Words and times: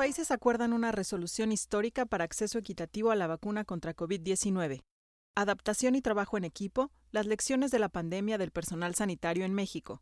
países 0.00 0.30
acuerdan 0.30 0.72
una 0.72 0.92
resolución 0.92 1.52
histórica 1.52 2.06
para 2.06 2.24
acceso 2.24 2.56
equitativo 2.56 3.10
a 3.10 3.16
la 3.16 3.26
vacuna 3.26 3.66
contra 3.66 3.94
COVID-19. 3.94 4.82
Adaptación 5.34 5.94
y 5.94 6.00
trabajo 6.00 6.38
en 6.38 6.44
equipo, 6.44 6.90
las 7.10 7.26
lecciones 7.26 7.70
de 7.70 7.80
la 7.80 7.90
pandemia 7.90 8.38
del 8.38 8.50
personal 8.50 8.94
sanitario 8.94 9.44
en 9.44 9.52
México. 9.52 10.00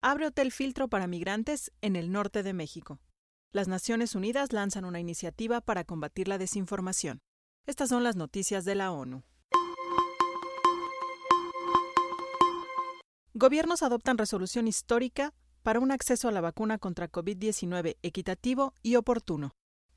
Abre 0.00 0.28
hotel 0.28 0.52
filtro 0.52 0.86
para 0.86 1.08
migrantes 1.08 1.72
en 1.80 1.96
el 1.96 2.12
norte 2.12 2.44
de 2.44 2.52
México. 2.52 3.00
Las 3.50 3.66
Naciones 3.66 4.14
Unidas 4.14 4.52
lanzan 4.52 4.84
una 4.84 5.00
iniciativa 5.00 5.60
para 5.60 5.82
combatir 5.82 6.28
la 6.28 6.38
desinformación. 6.38 7.20
Estas 7.66 7.88
son 7.88 8.04
las 8.04 8.14
noticias 8.14 8.64
de 8.64 8.76
la 8.76 8.92
ONU. 8.92 9.24
Gobiernos 13.34 13.82
adoptan 13.82 14.18
resolución 14.18 14.68
histórica 14.68 15.34
para 15.62 15.80
un 15.80 15.90
acceso 15.90 16.28
a 16.28 16.32
la 16.32 16.40
vacuna 16.40 16.78
contra 16.78 17.10
COVID-19 17.10 17.96
equitativo 18.02 18.74
y 18.82 18.96
oportuno. 18.96 19.52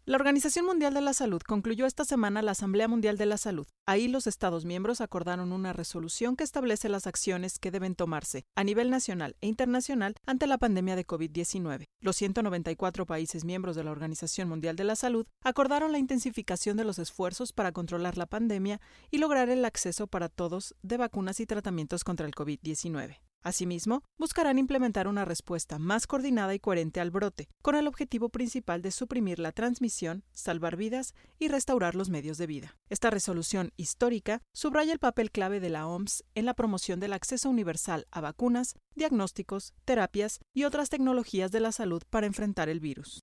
La 0.08 0.18
Organización 0.18 0.68
Mundial 0.68 0.94
de 0.94 1.02
la 1.02 1.14
Salud 1.14 1.42
concluyó 1.42 1.88
esta 1.88 2.06
semana 2.06 2.44
la 2.44 2.52
Asamblea 2.52 2.88
Mundial 2.88 3.18
de 3.18 3.26
la 3.26 3.38
Salud. 3.38 3.66
Ahí 3.88 4.08
los 4.08 4.28
Estados 4.28 4.64
miembros 4.64 5.02
acordaron 5.02 5.52
una 5.52 5.74
resolución 5.74 6.36
que 6.36 6.44
establece 6.44 6.90
las 6.90 7.08
acciones 7.08 7.58
que 7.58 7.72
deben 7.72 7.96
tomarse 7.96 8.46
a 8.54 8.64
nivel 8.64 8.92
nacional 8.92 9.36
e 9.42 9.48
internacional 9.48 10.14
ante 10.28 10.46
la 10.46 10.60
pandemia 10.60 10.96
de 10.96 11.08
COVID-19. 11.08 11.86
Los 12.02 12.18
194 12.18 13.08
países 13.08 13.46
miembros 13.46 13.76
de 13.76 13.84
la 13.84 13.90
Organización 13.90 14.48
Mundial 14.48 14.76
de 14.76 14.84
la 14.84 14.96
Salud 14.96 15.26
acordaron 15.42 15.92
la 15.92 15.98
intensificación 15.98 16.78
de 16.78 16.86
los 16.86 17.00
esfuerzos 17.00 17.52
para 17.52 17.72
controlar 17.72 18.16
la 18.16 18.28
pandemia 18.28 18.80
y 19.10 19.18
lograr 19.18 19.50
el 19.50 19.66
acceso 19.66 20.06
para 20.06 20.30
todos 20.30 20.76
de 20.84 20.98
vacunas 20.98 21.40
y 21.40 21.48
tratamientos 21.48 22.04
contra 22.04 22.28
el 22.28 22.36
COVID-19. 22.36 23.18
Asimismo, 23.46 24.02
buscarán 24.18 24.58
implementar 24.58 25.08
una 25.08 25.24
respuesta 25.24 25.78
más 25.78 26.08
coordinada 26.08 26.56
y 26.56 26.60
coherente 26.60 27.00
al 27.00 27.12
brote, 27.12 27.48
con 27.62 27.76
el 27.76 27.86
objetivo 27.86 28.30
principal 28.30 28.82
de 28.82 28.90
suprimir 28.90 29.38
la 29.38 29.52
transmisión, 29.52 30.24
salvar 30.34 30.76
vidas 30.78 31.14
y 31.38 31.48
restaurar 31.48 31.94
los 31.94 32.10
medios 32.10 32.40
de 32.40 32.48
vida. 32.48 32.76
Esta 32.90 33.12
resolución 33.12 33.72
histórica 33.78 34.42
subraya 34.52 34.94
el 34.94 34.98
papel 34.98 35.30
clave 35.30 35.60
de 35.60 35.70
la 35.70 35.86
OMS 35.86 36.24
en 36.34 36.46
la 36.46 36.56
promoción 36.56 37.00
del 37.00 37.14
acceso 37.14 37.48
universal 37.48 38.08
a 38.10 38.20
vacunas, 38.20 38.74
diagnósticos, 38.96 39.76
terapias 39.86 40.40
y 40.52 40.64
otras 40.64 40.90
tecnologías 40.90 41.52
de 41.52 41.60
la 41.60 41.72
salud 41.72 42.02
para 42.10 42.26
enfrentar 42.26 42.68
el 42.68 42.80
virus. 42.80 43.22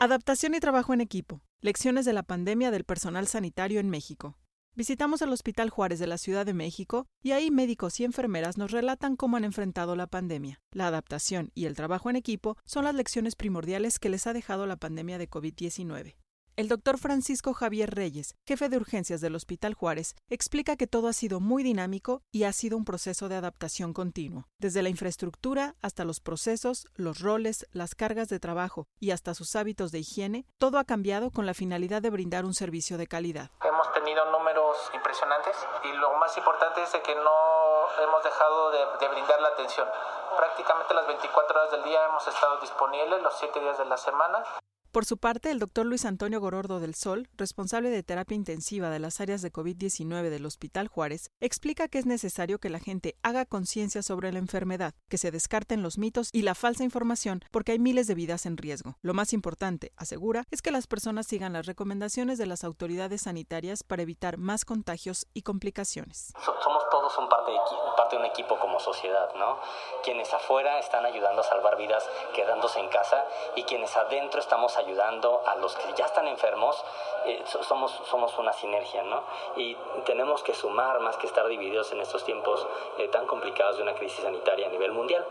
Adaptación 0.00 0.56
y 0.56 0.58
trabajo 0.58 0.94
en 0.94 1.00
equipo. 1.00 1.42
Lecciones 1.60 2.06
de 2.06 2.12
la 2.12 2.24
pandemia 2.24 2.72
del 2.72 2.82
personal 2.82 3.28
sanitario 3.28 3.78
en 3.78 3.88
México. 3.88 4.39
Visitamos 4.80 5.20
el 5.20 5.28
Hospital 5.28 5.68
Juárez 5.68 5.98
de 5.98 6.06
la 6.06 6.16
Ciudad 6.16 6.46
de 6.46 6.54
México 6.54 7.06
y 7.22 7.32
ahí 7.32 7.50
médicos 7.50 8.00
y 8.00 8.04
enfermeras 8.04 8.56
nos 8.56 8.70
relatan 8.70 9.14
cómo 9.14 9.36
han 9.36 9.44
enfrentado 9.44 9.94
la 9.94 10.06
pandemia. 10.06 10.62
La 10.72 10.86
adaptación 10.86 11.50
y 11.54 11.66
el 11.66 11.76
trabajo 11.76 12.08
en 12.08 12.16
equipo 12.16 12.56
son 12.64 12.84
las 12.84 12.94
lecciones 12.94 13.36
primordiales 13.36 13.98
que 13.98 14.08
les 14.08 14.26
ha 14.26 14.32
dejado 14.32 14.66
la 14.66 14.78
pandemia 14.78 15.18
de 15.18 15.28
COVID-19. 15.28 16.14
El 16.60 16.68
doctor 16.68 16.98
Francisco 16.98 17.54
Javier 17.54 17.88
Reyes, 17.88 18.34
jefe 18.46 18.68
de 18.68 18.76
urgencias 18.76 19.22
del 19.22 19.34
Hospital 19.34 19.72
Juárez, 19.72 20.14
explica 20.28 20.76
que 20.76 20.86
todo 20.86 21.08
ha 21.08 21.14
sido 21.14 21.40
muy 21.40 21.62
dinámico 21.62 22.20
y 22.30 22.44
ha 22.44 22.52
sido 22.52 22.76
un 22.76 22.84
proceso 22.84 23.30
de 23.30 23.36
adaptación 23.36 23.94
continuo. 23.94 24.44
Desde 24.58 24.82
la 24.82 24.90
infraestructura 24.90 25.74
hasta 25.80 26.04
los 26.04 26.20
procesos, 26.20 26.86
los 26.96 27.20
roles, 27.20 27.66
las 27.72 27.94
cargas 27.94 28.28
de 28.28 28.40
trabajo 28.40 28.84
y 28.98 29.12
hasta 29.12 29.32
sus 29.32 29.56
hábitos 29.56 29.90
de 29.90 30.00
higiene, 30.00 30.44
todo 30.58 30.76
ha 30.78 30.84
cambiado 30.84 31.30
con 31.30 31.46
la 31.46 31.54
finalidad 31.54 32.02
de 32.02 32.10
brindar 32.10 32.44
un 32.44 32.52
servicio 32.52 32.98
de 32.98 33.06
calidad. 33.06 33.50
Hemos 33.64 33.90
tenido 33.94 34.30
números 34.30 34.76
impresionantes 34.92 35.56
y 35.84 35.96
lo 35.96 36.12
más 36.18 36.36
importante 36.36 36.82
es 36.82 36.90
que 36.90 37.14
no 37.14 38.04
hemos 38.04 38.22
dejado 38.22 38.70
de, 38.72 38.80
de 39.00 39.08
brindar 39.08 39.40
la 39.40 39.48
atención. 39.48 39.88
Prácticamente 40.36 40.92
las 40.92 41.06
24 41.06 41.58
horas 41.58 41.72
del 41.72 41.84
día 41.84 42.04
hemos 42.04 42.28
estado 42.28 42.60
disponibles, 42.60 43.22
los 43.22 43.34
7 43.38 43.60
días 43.60 43.78
de 43.78 43.86
la 43.86 43.96
semana. 43.96 44.44
Por 44.92 45.04
su 45.04 45.18
parte, 45.18 45.52
el 45.52 45.60
doctor 45.60 45.86
Luis 45.86 46.04
Antonio 46.04 46.40
Gorordo 46.40 46.80
del 46.80 46.96
Sol, 46.96 47.28
responsable 47.36 47.90
de 47.90 48.02
terapia 48.02 48.34
intensiva 48.34 48.90
de 48.90 48.98
las 48.98 49.20
áreas 49.20 49.40
de 49.40 49.52
COVID-19 49.52 50.30
del 50.30 50.44
Hospital 50.44 50.88
Juárez, 50.88 51.30
explica 51.38 51.86
que 51.86 51.98
es 51.98 52.06
necesario 52.06 52.58
que 52.58 52.70
la 52.70 52.80
gente 52.80 53.14
haga 53.22 53.46
conciencia 53.46 54.02
sobre 54.02 54.32
la 54.32 54.40
enfermedad, 54.40 54.94
que 55.08 55.16
se 55.16 55.30
descarten 55.30 55.84
los 55.84 55.96
mitos 55.96 56.30
y 56.32 56.42
la 56.42 56.56
falsa 56.56 56.82
información 56.82 57.40
porque 57.52 57.70
hay 57.70 57.78
miles 57.78 58.08
de 58.08 58.16
vidas 58.16 58.46
en 58.46 58.56
riesgo. 58.56 58.96
Lo 59.00 59.14
más 59.14 59.32
importante, 59.32 59.92
asegura, 59.96 60.42
es 60.50 60.60
que 60.60 60.72
las 60.72 60.88
personas 60.88 61.28
sigan 61.28 61.52
las 61.52 61.66
recomendaciones 61.66 62.36
de 62.36 62.46
las 62.46 62.64
autoridades 62.64 63.22
sanitarias 63.22 63.84
para 63.84 64.02
evitar 64.02 64.38
más 64.38 64.64
contagios 64.64 65.28
y 65.34 65.42
complicaciones. 65.42 66.32
Somos 66.42 66.82
todos 66.90 67.16
un 67.16 67.28
parte 67.28 67.52
de, 67.52 67.58
parte 67.96 68.16
de 68.16 68.22
un 68.22 68.26
equipo 68.26 68.58
como 68.58 68.80
sociedad, 68.80 69.32
¿no? 69.36 69.60
Quienes 70.02 70.32
afuera 70.34 70.80
están 70.80 71.06
ayudando 71.06 71.42
a 71.42 71.44
salvar 71.44 71.76
vidas 71.76 72.08
quedándose 72.34 72.80
en 72.80 72.88
casa 72.88 73.24
y 73.54 73.62
quienes 73.62 73.96
adentro 73.96 74.40
estamos 74.40 74.79
ayudando 74.80 75.42
a 75.46 75.56
los 75.56 75.74
que 75.76 75.94
ya 75.96 76.06
están 76.06 76.26
enfermos, 76.28 76.82
eh, 77.26 77.42
somos, 77.46 77.92
somos 78.10 78.36
una 78.38 78.52
sinergia, 78.52 79.02
¿no? 79.04 79.22
Y 79.56 79.76
tenemos 80.04 80.42
que 80.42 80.54
sumar 80.54 81.00
más 81.00 81.16
que 81.16 81.26
estar 81.26 81.46
divididos 81.48 81.92
en 81.92 82.00
estos 82.00 82.24
tiempos 82.24 82.66
eh, 82.98 83.08
tan 83.08 83.26
complicados 83.26 83.76
de 83.76 83.82
una 83.82 83.94
crisis 83.94 84.20
sanitaria 84.20 84.66
a 84.66 84.70
nivel 84.70 84.92
mundial. 84.92 85.26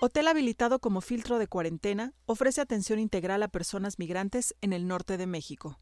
Hotel 0.00 0.28
habilitado 0.28 0.78
como 0.78 1.00
filtro 1.00 1.38
de 1.38 1.48
cuarentena 1.48 2.12
ofrece 2.26 2.60
atención 2.60 3.00
integral 3.00 3.42
a 3.42 3.48
personas 3.48 3.98
migrantes 3.98 4.54
en 4.60 4.72
el 4.72 4.86
norte 4.86 5.16
de 5.16 5.26
México. 5.26 5.78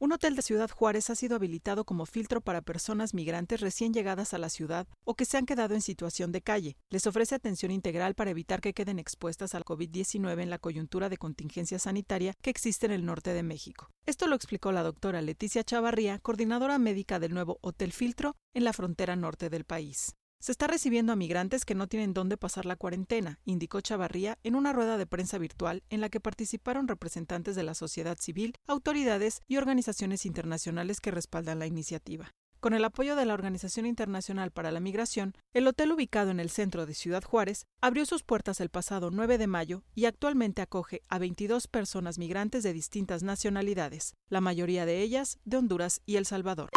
Un 0.00 0.12
hotel 0.12 0.36
de 0.36 0.42
Ciudad 0.42 0.70
Juárez 0.70 1.10
ha 1.10 1.16
sido 1.16 1.34
habilitado 1.34 1.84
como 1.84 2.06
filtro 2.06 2.40
para 2.40 2.62
personas 2.62 3.14
migrantes 3.14 3.60
recién 3.60 3.92
llegadas 3.92 4.32
a 4.32 4.38
la 4.38 4.48
ciudad 4.48 4.86
o 5.02 5.16
que 5.16 5.24
se 5.24 5.38
han 5.38 5.44
quedado 5.44 5.74
en 5.74 5.82
situación 5.82 6.30
de 6.30 6.40
calle. 6.40 6.76
Les 6.88 7.08
ofrece 7.08 7.34
atención 7.34 7.72
integral 7.72 8.14
para 8.14 8.30
evitar 8.30 8.60
que 8.60 8.74
queden 8.74 9.00
expuestas 9.00 9.56
al 9.56 9.64
COVID-19 9.64 10.40
en 10.40 10.50
la 10.50 10.60
coyuntura 10.60 11.08
de 11.08 11.16
contingencia 11.16 11.80
sanitaria 11.80 12.34
que 12.40 12.50
existe 12.50 12.86
en 12.86 12.92
el 12.92 13.04
norte 13.04 13.34
de 13.34 13.42
México. 13.42 13.90
Esto 14.06 14.28
lo 14.28 14.36
explicó 14.36 14.70
la 14.70 14.84
doctora 14.84 15.20
Leticia 15.20 15.64
Chavarría, 15.64 16.20
coordinadora 16.20 16.78
médica 16.78 17.18
del 17.18 17.34
nuevo 17.34 17.58
Hotel 17.60 17.92
Filtro 17.92 18.36
en 18.54 18.62
la 18.62 18.72
frontera 18.72 19.16
norte 19.16 19.50
del 19.50 19.64
país. 19.64 20.14
Se 20.40 20.52
está 20.52 20.68
recibiendo 20.68 21.12
a 21.12 21.16
migrantes 21.16 21.64
que 21.64 21.74
no 21.74 21.88
tienen 21.88 22.14
dónde 22.14 22.36
pasar 22.36 22.64
la 22.64 22.76
cuarentena, 22.76 23.40
indicó 23.44 23.80
Chavarría 23.80 24.38
en 24.44 24.54
una 24.54 24.72
rueda 24.72 24.96
de 24.96 25.06
prensa 25.06 25.36
virtual 25.36 25.82
en 25.90 26.00
la 26.00 26.10
que 26.10 26.20
participaron 26.20 26.86
representantes 26.86 27.56
de 27.56 27.64
la 27.64 27.74
sociedad 27.74 28.16
civil, 28.20 28.54
autoridades 28.68 29.40
y 29.48 29.56
organizaciones 29.56 30.24
internacionales 30.26 31.00
que 31.00 31.10
respaldan 31.10 31.58
la 31.58 31.66
iniciativa. 31.66 32.34
Con 32.60 32.74
el 32.74 32.84
apoyo 32.84 33.14
de 33.14 33.24
la 33.24 33.34
Organización 33.34 33.86
Internacional 33.86 34.50
para 34.50 34.72
la 34.72 34.80
Migración, 34.80 35.34
el 35.52 35.66
hotel 35.66 35.92
ubicado 35.92 36.30
en 36.30 36.40
el 36.40 36.50
centro 36.50 36.86
de 36.86 36.94
Ciudad 36.94 37.22
Juárez 37.22 37.66
abrió 37.80 38.04
sus 38.04 38.24
puertas 38.24 38.60
el 38.60 38.68
pasado 38.68 39.10
9 39.12 39.38
de 39.38 39.46
mayo 39.46 39.84
y 39.94 40.06
actualmente 40.06 40.62
acoge 40.62 41.02
a 41.08 41.18
22 41.18 41.68
personas 41.68 42.18
migrantes 42.18 42.62
de 42.62 42.72
distintas 42.72 43.22
nacionalidades, 43.22 44.14
la 44.28 44.40
mayoría 44.40 44.86
de 44.86 45.02
ellas 45.02 45.38
de 45.44 45.56
Honduras 45.56 46.00
y 46.04 46.16
El 46.16 46.26
Salvador. 46.26 46.70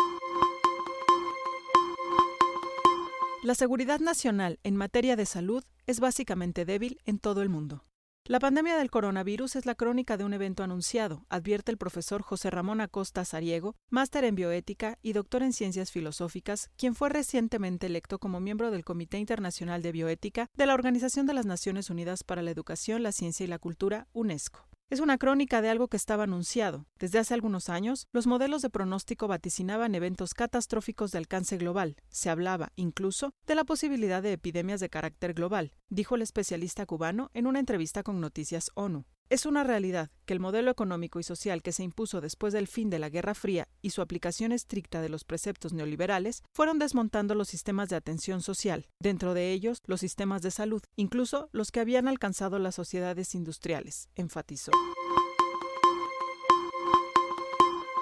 La 3.44 3.56
seguridad 3.56 4.00
nacional 4.00 4.60
en 4.64 4.76
materia 4.76 5.16
de 5.16 5.26
salud 5.26 5.64
es 5.88 6.00
básicamente 6.00 6.64
débil 6.64 7.02
en 7.06 7.18
todo 7.18 7.42
el 7.42 7.50
mundo. 7.50 7.84
La 8.24 8.40
pandemia 8.40 8.78
del 8.78 8.92
coronavirus 8.92 9.56
es 9.56 9.66
la 9.66 9.74
crónica 9.74 10.16
de 10.16 10.24
un 10.24 10.36
evento 10.36 10.62
anunciado, 10.62 11.26
advierte 11.28 11.72
el 11.72 11.80
profesor 11.80 12.22
José 12.22 12.52
Ramón 12.52 12.82
Acosta 12.82 13.26
Sariego, 13.26 13.76
máster 13.90 14.26
en 14.26 14.36
bioética 14.36 15.00
y 15.02 15.14
doctor 15.14 15.42
en 15.42 15.54
ciencias 15.54 15.92
filosóficas, 15.92 16.70
quien 16.78 16.94
fue 16.94 17.10
recientemente 17.10 17.88
electo 17.88 18.20
como 18.20 18.40
miembro 18.40 18.70
del 18.70 18.86
Comité 18.86 19.18
Internacional 19.18 19.82
de 19.82 19.92
Bioética 19.92 20.48
de 20.56 20.68
la 20.68 20.76
Organización 20.76 21.26
de 21.26 21.34
las 21.34 21.48
Naciones 21.48 21.90
Unidas 21.90 22.24
para 22.24 22.44
la 22.44 22.52
Educación, 22.52 23.02
la 23.02 23.12
Ciencia 23.12 23.44
y 23.44 23.48
la 23.48 23.58
Cultura, 23.58 24.08
UNESCO. 24.14 24.71
Es 24.92 25.00
una 25.00 25.18
crónica 25.18 25.62
de 25.62 25.70
algo 25.70 25.88
que 25.88 25.96
estaba 25.96 26.26
anunciado. 26.26 26.86
Desde 27.00 27.18
hace 27.18 27.34
algunos 27.34 27.70
años, 27.70 28.10
los 28.12 28.28
modelos 28.28 28.62
de 28.62 28.70
pronóstico 28.70 29.30
vaticinaban 29.30 29.96
eventos 29.96 30.34
catastróficos 30.34 31.14
de 31.14 31.18
alcance 31.18 31.56
global. 31.56 31.96
Se 32.10 32.30
hablaba, 32.30 32.74
incluso, 32.76 33.34
de 33.48 33.56
la 33.56 33.64
posibilidad 33.64 34.22
de 34.22 34.34
epidemias 34.34 34.82
de 34.82 34.90
carácter 34.90 35.34
global, 35.34 35.72
dijo 35.88 36.16
el 36.16 36.24
especialista 36.24 36.86
cubano 36.86 37.32
en 37.34 37.48
una 37.48 37.60
entrevista 37.60 38.04
con 38.04 38.20
Noticias 38.20 38.70
ONU. 38.74 39.06
Es 39.32 39.46
una 39.46 39.64
realidad 39.64 40.12
que 40.26 40.34
el 40.34 40.42
modelo 40.42 40.72
económico 40.72 41.18
y 41.18 41.24
social 41.24 41.62
que 41.62 41.72
se 41.72 41.84
impuso 41.84 42.20
después 42.20 42.52
del 42.52 42.68
fin 42.68 42.90
de 42.90 43.00
la 43.00 43.08
Guerra 43.08 43.34
Fría 43.34 43.70
y 43.82 43.92
su 43.92 44.02
aplicación 44.02 44.52
estricta 44.52 45.00
de 45.00 45.08
los 45.08 45.24
preceptos 45.24 45.72
neoliberales 45.72 46.44
fueron 46.54 46.80
desmontando 46.80 47.34
los 47.34 47.48
sistemas 47.48 47.88
de 47.88 47.96
atención 47.96 48.42
social, 48.42 48.90
dentro 49.00 49.34
de 49.34 49.54
ellos 49.54 49.80
los 49.86 50.02
sistemas 50.02 50.42
de 50.42 50.52
salud, 50.52 50.82
incluso 50.98 51.48
los 51.54 51.72
que 51.72 51.80
habían 51.80 52.10
alcanzado 52.10 52.60
las 52.60 52.76
sociedades 52.76 53.34
industriales, 53.34 54.10
enfatizó. 54.16 54.74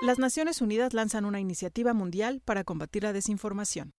Las 0.01 0.17
Naciones 0.17 0.61
Unidas 0.61 0.95
lanzan 0.95 1.25
una 1.25 1.39
iniciativa 1.39 1.93
mundial 1.93 2.41
para 2.43 2.63
combatir 2.63 3.03
la 3.03 3.13
desinformación. 3.13 3.91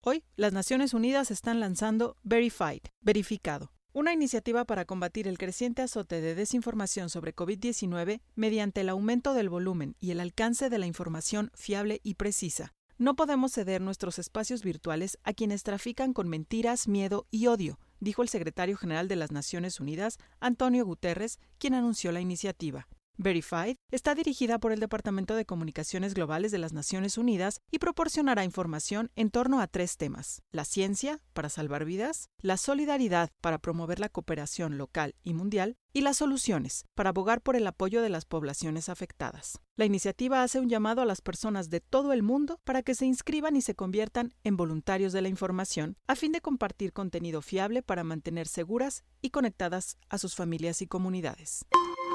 Hoy, 0.00 0.24
las 0.34 0.52
Naciones 0.52 0.94
Unidas 0.94 1.30
están 1.30 1.60
lanzando 1.60 2.16
Verified, 2.24 2.82
verificado, 3.00 3.70
una 3.92 4.12
iniciativa 4.12 4.64
para 4.64 4.84
combatir 4.84 5.28
el 5.28 5.38
creciente 5.38 5.82
azote 5.82 6.20
de 6.20 6.34
desinformación 6.34 7.10
sobre 7.10 7.34
COVID-19 7.34 8.20
mediante 8.34 8.80
el 8.80 8.88
aumento 8.88 9.34
del 9.34 9.48
volumen 9.48 9.96
y 10.00 10.10
el 10.12 10.20
alcance 10.20 10.70
de 10.70 10.78
la 10.78 10.86
información 10.86 11.50
fiable 11.54 12.00
y 12.02 12.14
precisa. 12.14 12.72
No 12.98 13.16
podemos 13.16 13.52
ceder 13.52 13.80
nuestros 13.80 14.18
espacios 14.18 14.62
virtuales 14.62 15.18
a 15.24 15.32
quienes 15.32 15.62
trafican 15.62 16.12
con 16.12 16.28
mentiras, 16.28 16.88
miedo 16.88 17.26
y 17.30 17.48
odio, 17.48 17.78
dijo 18.00 18.22
el 18.22 18.28
secretario 18.28 18.76
general 18.76 19.08
de 19.08 19.16
las 19.16 19.32
Naciones 19.32 19.80
Unidas, 19.80 20.18
Antonio 20.40 20.84
Guterres, 20.84 21.38
quien 21.58 21.74
anunció 21.74 22.12
la 22.12 22.20
iniciativa. 22.20 22.88
Verified 23.22 23.76
está 23.90 24.14
dirigida 24.14 24.58
por 24.58 24.72
el 24.72 24.80
Departamento 24.80 25.34
de 25.34 25.46
Comunicaciones 25.46 26.14
Globales 26.14 26.52
de 26.52 26.58
las 26.58 26.72
Naciones 26.72 27.16
Unidas 27.16 27.60
y 27.70 27.78
proporcionará 27.78 28.44
información 28.44 29.10
en 29.16 29.30
torno 29.30 29.60
a 29.60 29.66
tres 29.66 29.96
temas, 29.96 30.42
la 30.50 30.64
ciencia, 30.64 31.20
para 31.32 31.48
salvar 31.48 31.84
vidas, 31.84 32.28
la 32.38 32.56
solidaridad, 32.56 33.30
para 33.40 33.58
promover 33.58 34.00
la 34.00 34.08
cooperación 34.08 34.78
local 34.78 35.14
y 35.22 35.34
mundial, 35.34 35.76
y 35.94 36.00
las 36.00 36.16
soluciones, 36.16 36.86
para 36.94 37.10
abogar 37.10 37.42
por 37.42 37.54
el 37.54 37.66
apoyo 37.66 38.00
de 38.02 38.08
las 38.08 38.24
poblaciones 38.24 38.88
afectadas. 38.88 39.60
La 39.76 39.84
iniciativa 39.84 40.42
hace 40.42 40.58
un 40.58 40.68
llamado 40.68 41.02
a 41.02 41.06
las 41.06 41.20
personas 41.20 41.68
de 41.68 41.80
todo 41.80 42.12
el 42.12 42.22
mundo 42.22 42.60
para 42.64 42.82
que 42.82 42.94
se 42.94 43.06
inscriban 43.06 43.56
y 43.56 43.62
se 43.62 43.74
conviertan 43.74 44.32
en 44.42 44.56
voluntarios 44.56 45.12
de 45.12 45.22
la 45.22 45.28
información, 45.28 45.96
a 46.06 46.16
fin 46.16 46.32
de 46.32 46.40
compartir 46.40 46.92
contenido 46.92 47.42
fiable 47.42 47.82
para 47.82 48.04
mantener 48.04 48.48
seguras 48.48 49.04
y 49.20 49.30
conectadas 49.30 49.98
a 50.08 50.18
sus 50.18 50.34
familias 50.34 50.82
y 50.82 50.86
comunidades. 50.86 51.66